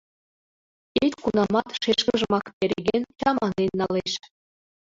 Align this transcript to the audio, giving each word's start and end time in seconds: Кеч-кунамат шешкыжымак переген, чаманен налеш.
Кеч-кунамат 0.93 1.69
шешкыжымак 1.81 2.45
переген, 2.59 3.03
чаманен 3.19 3.71
налеш. 3.79 4.13